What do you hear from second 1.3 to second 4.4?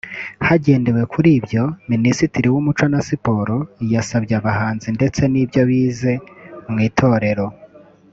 ibyo Minisitiri w’Umuco na Siporo yasabye